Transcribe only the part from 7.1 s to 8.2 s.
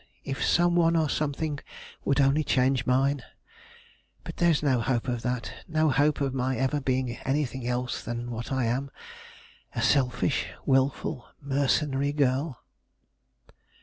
anything else